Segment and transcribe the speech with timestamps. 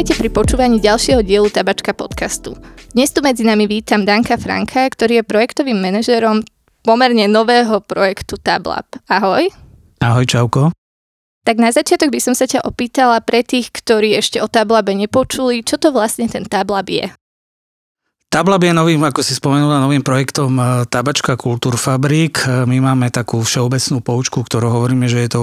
[0.00, 2.56] Vítajte pri počúvaní ďalšieho dielu Tabačka podcastu.
[2.96, 6.40] Dnes tu medzi nami vítam Danka Franka, ktorý je projektovým manažerom
[6.80, 8.88] pomerne nového projektu Tablab.
[9.12, 9.52] Ahoj.
[10.00, 10.72] Ahoj, čauko.
[11.44, 15.60] Tak na začiatok by som sa ťa opýtala pre tých, ktorí ešte o Tablabe nepočuli,
[15.60, 17.12] čo to vlastne ten Tablab je?
[18.32, 22.46] Tablab je novým, ako si spomenula, novým projektom e, Tabačka Kultúrfabrik.
[22.46, 25.40] E, my máme takú všeobecnú poučku, ktorú hovoríme, že je to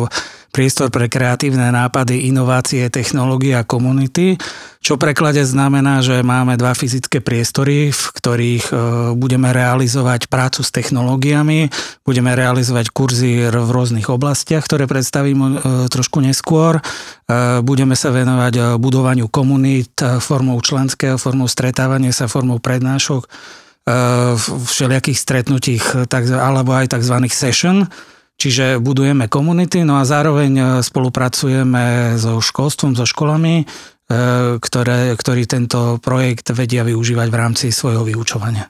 [0.57, 4.41] priestor pre kreatívne nápady, inovácie, technológie a komunity,
[4.79, 8.73] čo v preklade znamená, že máme dva fyzické priestory, v ktorých e,
[9.19, 11.67] budeme realizovať prácu s technológiami,
[12.07, 15.59] budeme realizovať kurzy v rôznych oblastiach, ktoré predstavím
[15.91, 16.79] trošku neskôr.
[17.61, 23.29] Budeme sa venovať budovaniu komunít formou členského, formou stretávania sa, formou pre prednášok, e,
[24.37, 25.83] všelijakých stretnutích
[26.37, 27.17] alebo aj tzv.
[27.27, 27.89] session,
[28.37, 33.65] čiže budujeme komunity, no a zároveň e, spolupracujeme so školstvom, so školami, e,
[34.61, 38.69] ktoré, ktorí tento projekt vedia využívať v rámci svojho vyučovania.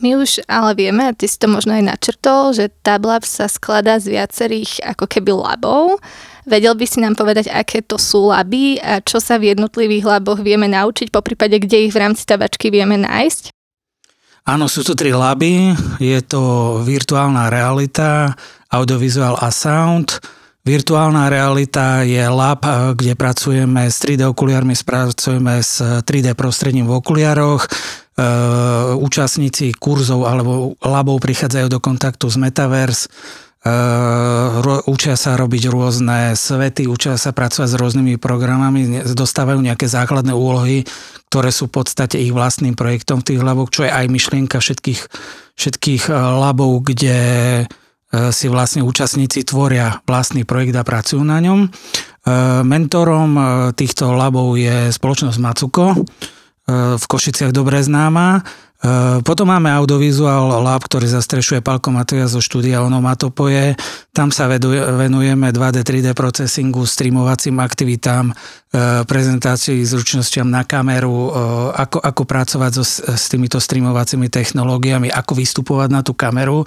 [0.00, 4.00] My už ale vieme, a ty si to možno aj načrtol, že Tablab sa skladá
[4.00, 6.00] z viacerých ako keby labov.
[6.42, 10.42] Vedel by si nám povedať, aké to sú laby a čo sa v jednotlivých laboch
[10.42, 13.54] vieme naučiť, po prípade, kde ich v rámci tabačky vieme nájsť?
[14.42, 15.70] Áno, sú tu tri laby.
[16.02, 18.34] Je to virtuálna realita,
[18.72, 20.18] audiovizuál a sound.
[20.62, 22.62] Virtuálna realita je lab,
[22.94, 27.66] kde pracujeme s 3D okuliármi, pracujeme s 3D prostredím v okuliároch.
[27.66, 27.68] E,
[28.94, 33.04] účastníci kurzov alebo labov prichádzajú do kontaktu s Metaverse
[34.90, 40.82] učia sa robiť rôzne svety, učia sa pracovať s rôznymi programami, dostávajú nejaké základné úlohy,
[41.30, 45.00] ktoré sú v podstate ich vlastným projektom v tých laboch, čo je aj myšlienka všetkých,
[45.54, 47.18] všetkých eh, labov, kde
[47.62, 47.81] eh,
[48.12, 51.72] si vlastne účastníci tvoria vlastný projekt a pracujú na ňom.
[52.62, 53.30] Mentorom
[53.72, 55.96] týchto labov je spoločnosť Macuko,
[56.70, 58.44] v Košiciach dobre známa.
[59.22, 63.78] Potom máme Audiovizuál Lab, ktorý zastrešuje Palko Matoja zo štúdia Onomatopoje.
[64.10, 68.34] Tam sa venujeme 2D, 3D procesingu, streamovacím aktivitám,
[69.06, 71.30] prezentácii zručnostiam na kameru,
[71.78, 72.82] ako, ako pracovať so,
[73.14, 76.66] s týmito streamovacími technológiami, ako vystupovať na tú kameru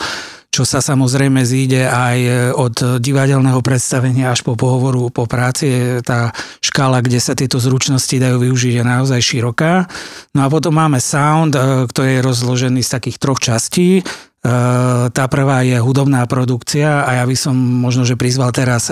[0.55, 2.17] čo sa samozrejme zíde aj
[2.55, 5.99] od divadelného predstavenia až po pohovoru po práci.
[5.99, 6.31] Tá
[6.63, 9.83] škála, kde sa tieto zručnosti dajú využiť, je naozaj široká.
[10.31, 11.59] No a potom máme sound,
[11.91, 13.99] ktorý je rozložený z takých troch častí.
[15.11, 18.87] Tá prvá je hudobná produkcia a ja by som možno, že prizval teraz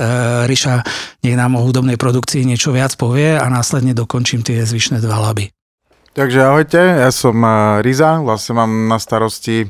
[0.50, 0.84] Ríša,
[1.24, 5.48] nech nám o hudobnej produkcii niečo viac povie a následne dokončím tie zvyšné dva laby.
[6.12, 7.40] Takže ahojte, ja som
[7.86, 9.70] Riza, vlastne mám na starosti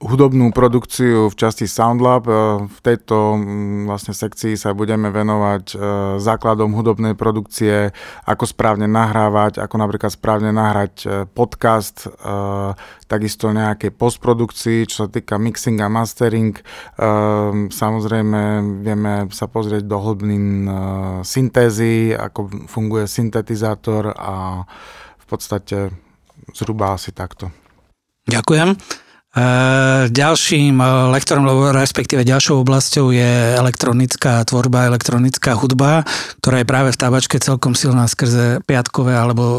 [0.00, 2.24] hudobnú produkciu v časti Soundlab.
[2.24, 2.32] E,
[2.64, 5.76] v tejto mm, vlastne sekcii sa budeme venovať e,
[6.16, 7.92] základom hudobnej produkcie,
[8.24, 12.08] ako správne nahrávať, ako napríklad správne nahrať e, podcast,
[13.10, 16.54] takisto nejaké postprodukcii, čo sa týka mixing a mastering.
[17.68, 18.40] Samozrejme
[18.80, 20.70] vieme sa pozrieť do hlbnín
[21.26, 24.62] syntézy, ako funguje syntetizátor a
[25.18, 25.90] v podstate
[26.54, 27.50] zhruba asi takto.
[28.30, 28.78] Ďakujem.
[30.10, 36.02] Ďalším e, lektorom, respektíve ďalšou oblasťou je elektronická tvorba, elektronická hudba,
[36.42, 39.58] ktorá je práve v tabačke celkom silná skrze piatkové alebo e,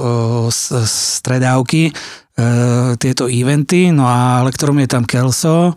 [0.84, 1.92] stredávky, e,
[3.00, 3.96] tieto eventy.
[3.96, 5.72] No a lektorom je tam Kelso,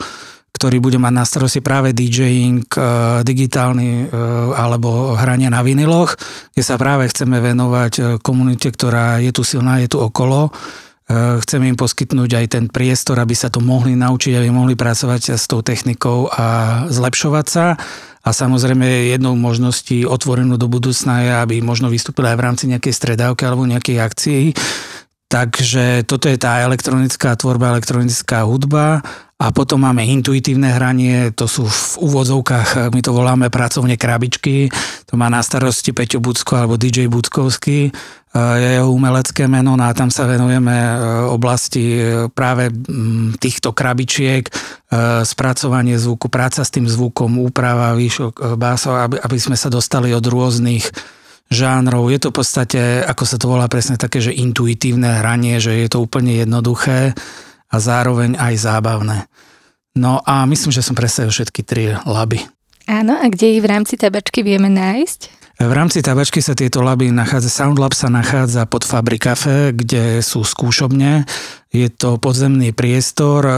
[0.58, 2.66] ktorý bude mať na starosti práve DJing,
[3.26, 4.06] digitálny
[4.54, 6.14] alebo hranie na viniloch,
[6.54, 10.54] kde sa práve chceme venovať komunite, ktorá je tu silná, je tu okolo
[11.10, 15.44] chcem im poskytnúť aj ten priestor, aby sa to mohli naučiť, aby mohli pracovať s
[15.44, 16.44] tou technikou a
[16.88, 17.76] zlepšovať sa.
[18.24, 22.94] A samozrejme jednou možností otvorenú do budúcna je, aby možno vystúpili aj v rámci nejakej
[22.96, 24.44] stredávky alebo nejakej akcii.
[25.28, 29.04] Takže toto je tá elektronická tvorba, elektronická hudba
[29.44, 34.72] a potom máme intuitívne hranie, to sú v úvodzovkách, my to voláme pracovne krabičky,
[35.04, 37.92] to má na starosti Peťo Bucko alebo DJ Buckovský,
[38.34, 40.94] je jeho umelecké meno no a tam sa venujeme e,
[41.30, 42.66] oblasti e, práve
[43.38, 44.52] týchto krabičiek, e,
[45.22, 50.26] spracovanie zvuku, práca s tým zvukom, úprava výšok básov, aby, aby sme sa dostali od
[50.26, 50.82] rôznych
[51.46, 52.10] žánrov.
[52.10, 55.86] Je to v podstate, ako sa to volá presne také, že intuitívne hranie, že je
[55.86, 57.14] to úplne jednoduché
[57.70, 59.18] a zároveň aj zábavné.
[59.94, 62.42] No a myslím, že som predstavil všetky tri laby.
[62.90, 65.44] Áno, a kde ich v rámci tabačky vieme nájsť?
[65.54, 71.22] V rámci tabačky sa tieto laby nachádza, Soundlab sa nachádza pod Fabrikafe, kde sú skúšobne.
[71.70, 73.54] Je to podzemný priestor, e,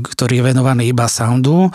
[0.00, 1.68] ktorý je venovaný iba soundu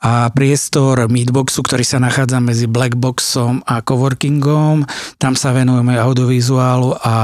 [0.00, 4.88] a priestor Meetboxu, ktorý sa nachádza medzi Blackboxom a coworkingom.
[5.20, 7.14] Tam sa venujeme audiovizuálu a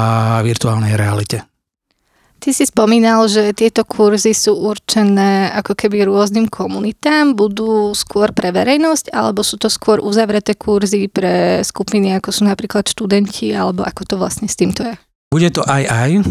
[0.45, 1.49] virtuálnej realite.
[2.47, 8.55] Ty si spomínal, že tieto kurzy sú určené ako keby rôznym komunitám, budú skôr pre
[8.55, 14.03] verejnosť, alebo sú to skôr uzavreté kurzy pre skupiny, ako sú napríklad študenti, alebo ako
[14.07, 14.95] to vlastne s týmto je?
[15.37, 16.11] Bude to aj aj.
[16.17, 16.23] E,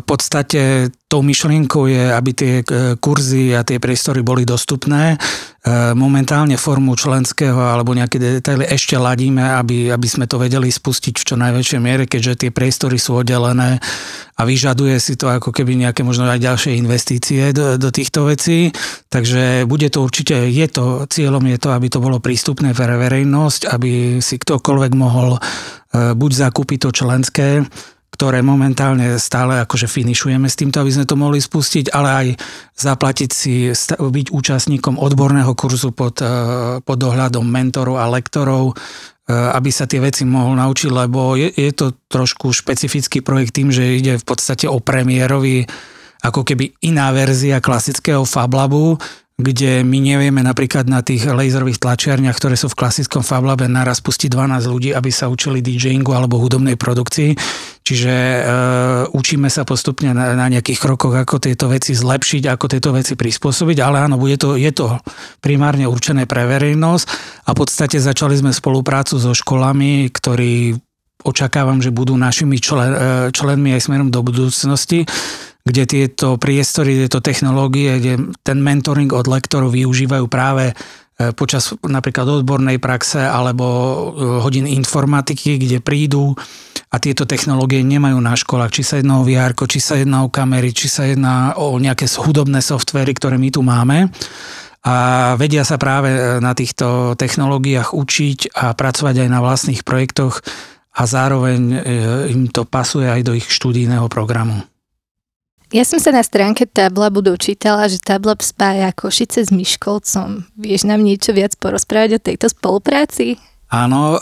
[0.00, 5.20] v podstate tou myšlienkou je, aby tie e, kurzy a tie priestory boli dostupné.
[5.60, 11.20] E, momentálne formu členského alebo nejaké detaily ešte ladíme, aby, aby sme to vedeli spustiť
[11.20, 13.84] v čo najväčšej miere, keďže tie priestory sú oddelené
[14.32, 18.72] a vyžaduje si to ako keby nejaké možno aj ďalšie investície do, do týchto vecí.
[19.12, 23.76] Takže bude to určite, je to, cieľom je to, aby to bolo prístupné pre verejnosť,
[23.76, 25.36] aby si ktokoľvek mohol
[25.92, 27.64] buď zakúpiť to členské,
[28.18, 32.26] ktoré momentálne stále akože finišujeme s týmto, aby sme to mohli spustiť, ale aj
[32.74, 36.26] zaplatiť si, byť účastníkom odborného kurzu pod, e,
[36.82, 41.70] pod dohľadom mentorov a lektorov, e, aby sa tie veci mohol naučiť, lebo je, je
[41.70, 45.70] to trošku špecifický projekt tým, že ide v podstate o premiérový
[46.18, 48.98] ako keby iná verzia klasického Fablabu,
[49.38, 54.34] kde my nevieme napríklad na tých laserových tlačiarniach, ktoré sú v klasickom Fablabe, naraz pustiť
[54.34, 57.38] 12 ľudí, aby sa učili DJingu alebo hudobnej produkcii.
[57.86, 58.40] Čiže e,
[59.14, 63.78] učíme sa postupne na, na nejakých krokoch, ako tieto veci zlepšiť, ako tieto veci prispôsobiť,
[63.78, 64.98] ale áno, bude to, je to
[65.38, 67.06] primárne určené pre verejnosť
[67.46, 70.74] a v podstate začali sme spoluprácu so školami, ktorí
[71.26, 72.98] očakávam, že budú našimi člen, e,
[73.34, 75.06] členmi aj smerom do budúcnosti
[75.68, 80.74] kde tieto priestory, tieto technológie, kde ten mentoring od lektorov využívajú práve e,
[81.36, 83.94] počas napríklad odbornej praxe alebo e,
[84.40, 86.32] hodín informatiky, kde prídu
[86.88, 90.32] a tieto technológie nemajú na školách, či sa jedná o VR, či sa jedná o
[90.32, 94.08] kamery, či sa jedná o nejaké hudobné softvery, ktoré my tu máme.
[94.88, 100.40] A vedia sa práve na týchto technológiách učiť a pracovať aj na vlastných projektoch
[100.98, 101.86] a zároveň
[102.26, 104.66] im to pasuje aj do ich študijného programu.
[105.68, 110.48] Ja som sa na stránke Tablabu dočítala, že Tablab spája Košice s Myškolcom.
[110.56, 113.36] Vieš nám niečo viac porozprávať o tejto spolupráci?
[113.68, 114.18] Áno, e,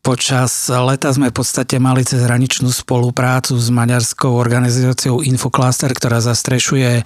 [0.00, 7.04] počas leta sme v podstate mali cez hraničnú spoluprácu s maďarskou organizáciou Infocluster, ktorá zastrešuje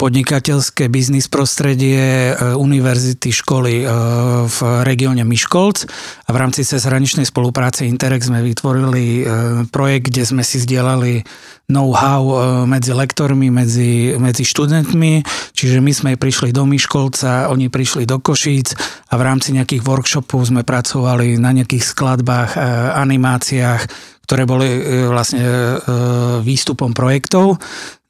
[0.00, 3.86] podnikateľské biznis prostredie e, univerzity školy e,
[4.48, 5.84] v regióne Miškolc.
[6.24, 9.22] A v rámci cezhraničnej spolupráce Interex sme vytvorili e,
[9.68, 11.20] projekt, kde sme si zdieľali
[11.70, 12.26] know-how
[12.66, 15.22] medzi lektormi, medzi, medzi študentmi,
[15.54, 18.74] čiže my sme prišli do Miškolca, oni prišli do Košíc
[19.06, 22.58] a v rámci nejakých workshopov sme pracovali na nejakých skladbách,
[22.98, 23.86] animáciách,
[24.30, 25.74] ktoré boli e, vlastne e,
[26.46, 27.58] výstupom projektov.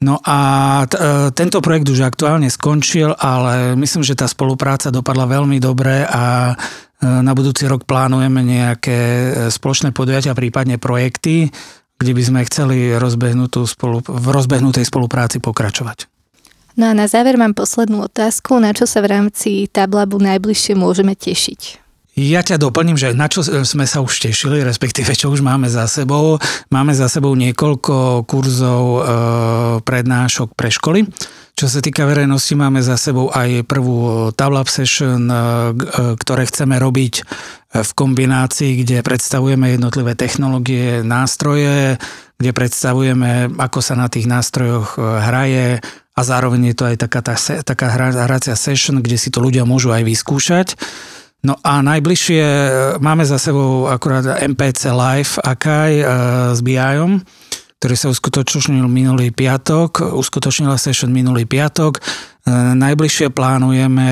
[0.05, 0.37] No a
[0.85, 6.05] t- e, tento projekt už aktuálne skončil, ale myslím, že tá spolupráca dopadla veľmi dobre
[6.05, 6.53] a
[7.01, 8.99] na budúci rok plánujeme nejaké
[9.49, 11.49] spoločné podujatia, prípadne projekty,
[11.97, 16.05] kde by sme chceli rozbehnutú spolu, v rozbehnutej spolupráci pokračovať.
[16.77, 18.61] No a na záver mám poslednú otázku.
[18.61, 21.80] Na čo sa v rámci Tablabu najbližšie môžeme tešiť?
[22.11, 25.87] Ja ťa doplním, že na čo sme sa už tešili, respektíve čo už máme za
[25.87, 26.43] sebou.
[26.67, 29.01] Máme za sebou niekoľko kurzov e,
[29.79, 31.07] prednášok pre školy.
[31.55, 35.39] Čo sa týka verejnosti, máme za sebou aj prvú Tablab Session, e, e,
[36.19, 37.23] ktoré chceme robiť
[37.79, 41.95] v kombinácii, kde predstavujeme jednotlivé technológie, nástroje,
[42.35, 45.79] kde predstavujeme, ako sa na tých nástrojoch hraje
[46.11, 47.87] a zároveň je to aj taká, tá, taká
[48.27, 50.75] hracia session, kde si to ľudia môžu aj vyskúšať.
[51.41, 52.69] No a najbližšie e,
[53.01, 56.05] máme za sebou akurát MPC Live Akaj e,
[56.53, 57.17] s BIom,
[57.81, 61.97] ktorý sa uskutočnil minulý piatok, uskutočnila session minulý piatok.
[61.97, 62.01] E,
[62.77, 64.09] najbližšie plánujeme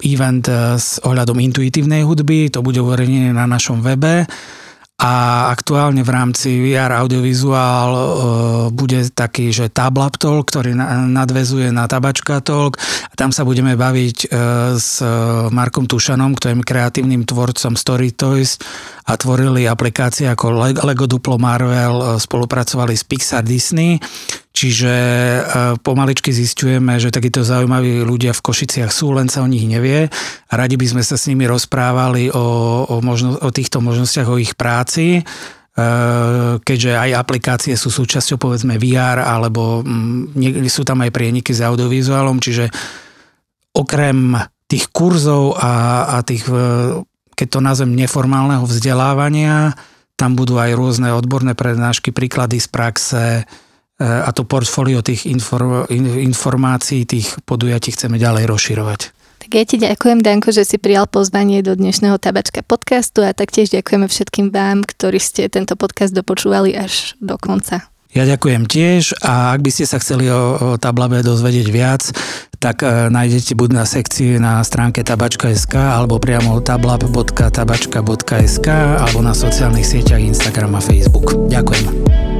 [0.00, 0.44] event
[0.80, 4.24] s ohľadom intuitívnej hudby, to bude uverejnené na našom webe
[4.98, 8.02] a aktuálne v rámci VR audiovizuál e,
[8.74, 10.74] bude taký, že Tablab Talk, ktorý
[11.14, 12.82] nadvezuje na Tabačka Talk.
[13.14, 14.28] Tam sa budeme baviť e,
[14.74, 14.98] s
[15.54, 18.58] Markom Tušanom, ktorým kreatívnym tvorcom Story Toys
[19.06, 24.02] a tvorili aplikácie ako Lego Duplo Marvel, e, spolupracovali s Pixar Disney
[24.58, 25.40] Čiže e,
[25.78, 30.10] pomaličky zistujeme, že takíto zaujímaví ľudia v Košiciach sú, len sa o nich nevie.
[30.50, 32.42] Radi by sme sa s nimi rozprávali o,
[32.82, 35.22] o, možno, o týchto možnostiach, o ich práci, e,
[36.58, 42.42] keďže aj aplikácie sú súčasťou povedzme VR alebo mm, sú tam aj prieniky s audiovizuálom,
[42.42, 42.66] čiže
[43.78, 46.98] okrem tých kurzov a, a tých, e,
[47.38, 49.78] keď to nazvem neformálneho vzdelávania,
[50.18, 53.46] tam budú aj rôzne odborné prednášky, príklady z praxe,
[53.98, 59.18] a to portfólio tých informácií, tých podujatí chceme ďalej rozširovať.
[59.38, 63.70] Tak ja ti ďakujem, Danko, že si prijal pozvanie do dnešného Tabačka podcastu a taktiež
[63.70, 67.82] ďakujeme všetkým vám, ktorí ste tento podcast dopočúvali až do konca.
[68.08, 72.08] Ja ďakujem tiež a ak by ste sa chceli o, o Tablabe dozvedieť viac,
[72.56, 78.68] tak e, nájdete buď na sekcii na stránke tabačka.sk alebo priamo tablab.tabačka.sk
[79.00, 81.36] alebo na sociálnych sieťach Instagram a Facebook.
[81.52, 82.37] Ďakujem.